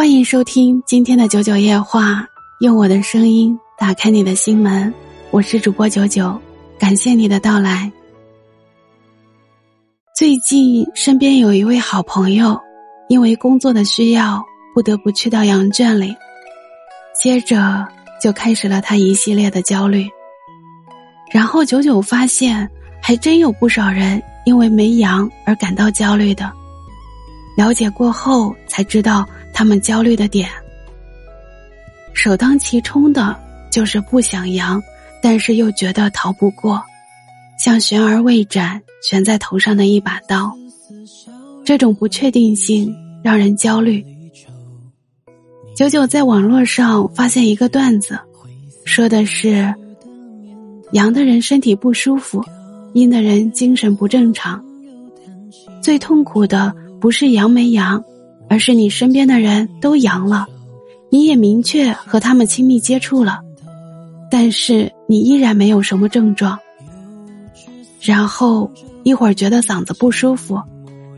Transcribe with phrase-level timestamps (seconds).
[0.00, 2.26] 欢迎收听今天的九九夜话，
[2.60, 4.94] 用我的声音打开你的心门。
[5.30, 6.40] 我是主播九九，
[6.78, 7.92] 感谢你的到来。
[10.16, 12.58] 最近身边有一位好朋友，
[13.10, 14.42] 因为工作的需要，
[14.74, 16.16] 不得不去到羊圈里，
[17.14, 17.86] 接着
[18.22, 20.08] 就开始了他一系列的焦虑。
[21.30, 22.66] 然后九九发现，
[23.02, 26.50] 还真有不少人因为没羊而感到焦虑的。
[27.60, 29.28] 了解过后才知道。
[29.52, 30.48] 他们焦虑的点，
[32.14, 33.36] 首当其冲的
[33.70, 34.82] 就是不想阳，
[35.22, 36.82] 但是又觉得逃不过，
[37.62, 40.50] 像悬而未斩、悬在头上的一把刀。
[41.62, 44.02] 这种不确定性让人焦虑。
[45.76, 48.18] 九九在网络上发现一个段子，
[48.86, 49.74] 说的是
[50.92, 52.42] 阳的人身体不舒服，
[52.94, 54.64] 阴的人精神不正常。
[55.82, 58.02] 最痛苦的不是阳没阳。
[58.48, 60.44] 而是你身边的人都阳了，
[61.08, 63.38] 你也明确和他们亲密接触了，
[64.28, 66.58] 但是你依然没有什么症状。
[68.00, 68.68] 然后
[69.04, 70.60] 一会儿觉得嗓子不舒服，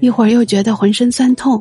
[0.00, 1.58] 一会儿又觉得浑身酸痛，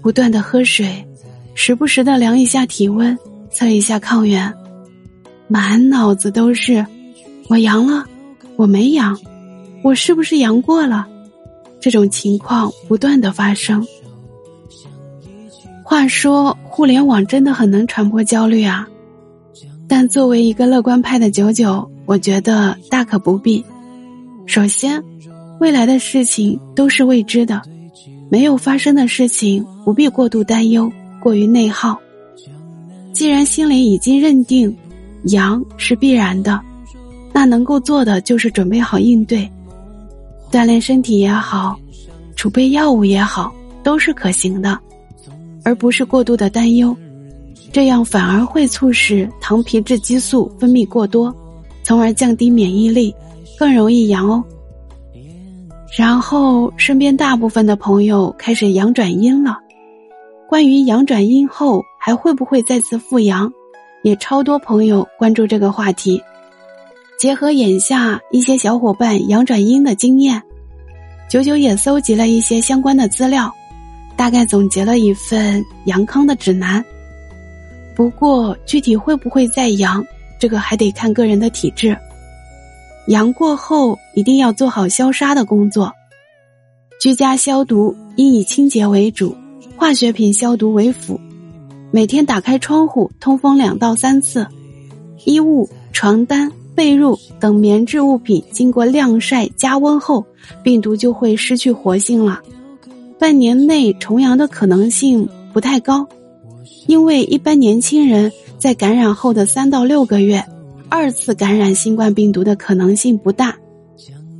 [0.00, 1.06] 不断的喝水，
[1.54, 3.14] 时不时的量一下体温，
[3.50, 4.50] 测一下抗原，
[5.48, 6.82] 满脑子都是
[7.48, 8.06] 我阳了，
[8.56, 9.14] 我没阳，
[9.84, 11.06] 我是不是阳过了？
[11.80, 13.86] 这种情况不断的发生。
[15.84, 18.86] 话说，互联网真的很能传播焦虑啊！
[19.88, 23.64] 但作为一个乐观派的九九，我觉得大可不必。
[24.44, 25.02] 首先，
[25.60, 27.62] 未来的事情都是未知的，
[28.30, 30.92] 没有发生的事情不必过度担忧、
[31.22, 31.98] 过于内耗。
[33.14, 34.76] 既然心里已经认定
[35.24, 36.60] 阳是必然的，
[37.32, 39.50] 那能够做的就是准备好应对，
[40.50, 41.78] 锻炼身体也好，
[42.36, 44.78] 储备药物也好，都是可行的。
[45.64, 46.96] 而不是过度的担忧，
[47.72, 51.34] 这样反而会促使糖皮质激素分泌过多，
[51.82, 53.14] 从而降低免疫力，
[53.58, 54.42] 更容易阳哦。
[55.98, 59.58] 然后身边大部分的朋友开始阳转阴了，
[60.48, 63.52] 关于阳转阴后还会不会再次复阳，
[64.02, 66.22] 也超多朋友关注这个话题。
[67.18, 70.40] 结合眼下一些小伙伴阳转阴的经验，
[71.28, 73.52] 九九也搜集了一些相关的资料。
[74.16, 76.84] 大概总结了一份阳康的指南，
[77.94, 80.04] 不过具体会不会再阳，
[80.40, 81.96] 这个还得看个人的体质。
[83.06, 85.92] 阳过后一定要做好消杀的工作，
[87.00, 89.36] 居家消毒应以清洁为主，
[89.76, 91.18] 化学品消毒为辅。
[91.92, 94.44] 每天打开窗户通风两到三次，
[95.24, 100.24] 衣物、床单、被褥等棉质物品经过晾晒加温后，
[100.62, 102.40] 病毒就会失去活性了。
[103.18, 106.06] 半年内重阳的可能性不太高，
[106.86, 110.44] 因为一般年轻人在感染后的三到六个月，
[110.88, 113.56] 二次感染新冠病毒的可能性不大。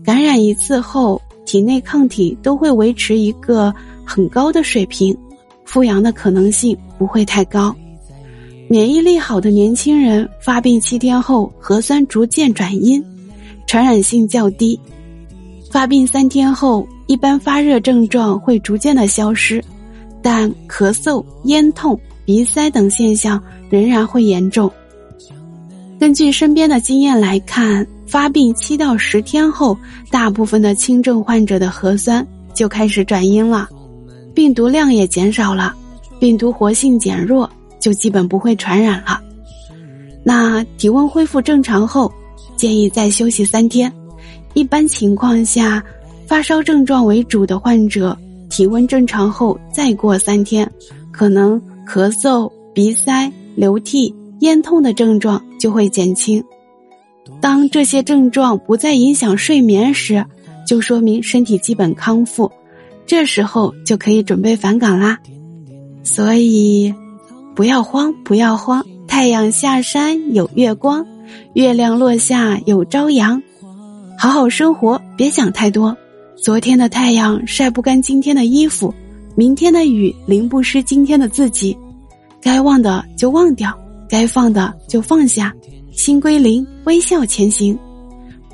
[0.04, 5.16] 感染一次后，体内抗体都会维持一个很高的水平，
[5.64, 7.74] 复阳的可能性不会太高。
[8.68, 13.02] 免疫力好的年轻人发病七天后核酸逐渐转阴，
[13.66, 14.78] 传染性较低。
[15.70, 16.86] 发病三天后。
[17.08, 19.64] 一般发热症状会逐渐的消失，
[20.20, 24.70] 但咳嗽、咽痛、鼻塞等现象仍然会严重。
[25.98, 29.74] 根据身边的经验来看，发病七到十天后，
[30.10, 33.66] 大部分的轻症患者的核酸就开始转阴了，
[34.34, 35.74] 病毒量也减少了，
[36.20, 39.20] 病毒活性减弱，就基本不会传染了。
[40.24, 42.12] 那体温恢复正常后，
[42.56, 43.92] 建议再休息三天。
[44.54, 45.82] 一般情况下。
[46.26, 48.14] 发烧症状为主的患者，
[48.50, 50.70] 体温正常后再过三天，
[51.10, 56.44] 可能咳嗽、鼻塞、流涕、咽痛的症状就会减轻。
[57.40, 60.22] 当这些症状不再影响睡眠时，
[60.66, 62.52] 就说明身体基本康复，
[63.06, 65.18] 这时候就可以准备返岗啦。
[66.02, 66.92] 所以，
[67.58, 71.04] 不要慌，不要慌，太阳下山有月光，
[71.54, 73.42] 月亮落下有朝阳，
[74.16, 75.96] 好好生活，别想太多。
[76.36, 78.94] 昨天的太阳晒不干今天的衣服，
[79.34, 81.76] 明天的雨淋不湿今天的自己。
[82.40, 83.76] 该忘的就忘掉，
[84.08, 85.52] 该放的就放下，
[85.90, 87.76] 心归零，微笑前行。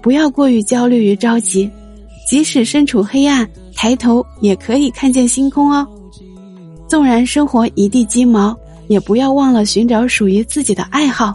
[0.01, 1.71] 不要过于焦虑与着急，
[2.27, 3.47] 即使身处黑暗，
[3.77, 5.87] 抬头也可以看见星空哦。
[6.89, 8.56] 纵然生活一地鸡毛，
[8.87, 11.33] 也不要忘了寻找属于自己的爱好。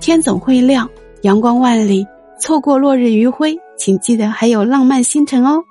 [0.00, 0.88] 天总会亮，
[1.22, 2.06] 阳光万里，
[2.40, 5.62] 错过落日余晖，请记得还有浪漫星辰哦。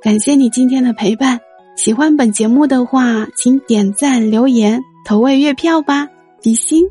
[0.00, 1.40] 感谢你今天的陪伴，
[1.76, 6.06] 喜欢本节目的话，请点赞、留言、投喂月票吧，
[6.40, 6.86] 比心。